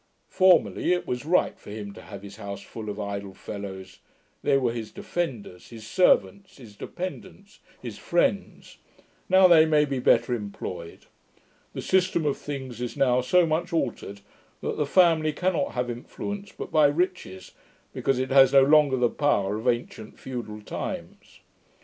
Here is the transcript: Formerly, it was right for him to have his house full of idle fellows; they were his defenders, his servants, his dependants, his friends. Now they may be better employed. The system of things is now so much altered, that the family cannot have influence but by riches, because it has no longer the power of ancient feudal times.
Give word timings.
Formerly, 0.29 0.93
it 0.93 1.05
was 1.05 1.25
right 1.25 1.59
for 1.59 1.69
him 1.69 1.93
to 1.93 2.01
have 2.01 2.23
his 2.23 2.37
house 2.37 2.63
full 2.63 2.89
of 2.89 2.99
idle 2.99 3.35
fellows; 3.35 3.99
they 4.41 4.57
were 4.57 4.73
his 4.73 4.89
defenders, 4.91 5.69
his 5.69 5.85
servants, 5.85 6.57
his 6.57 6.75
dependants, 6.75 7.59
his 7.83 7.99
friends. 7.99 8.79
Now 9.29 9.47
they 9.47 9.67
may 9.67 9.85
be 9.85 9.99
better 9.99 10.33
employed. 10.33 11.05
The 11.73 11.83
system 11.83 12.25
of 12.25 12.35
things 12.39 12.81
is 12.81 12.97
now 12.97 13.21
so 13.21 13.45
much 13.45 13.71
altered, 13.71 14.21
that 14.61 14.75
the 14.75 14.87
family 14.87 15.33
cannot 15.33 15.73
have 15.73 15.87
influence 15.87 16.51
but 16.51 16.71
by 16.71 16.87
riches, 16.87 17.51
because 17.93 18.17
it 18.17 18.31
has 18.31 18.53
no 18.53 18.63
longer 18.63 18.97
the 18.97 19.07
power 19.07 19.55
of 19.57 19.67
ancient 19.67 20.17
feudal 20.17 20.63
times. 20.63 21.41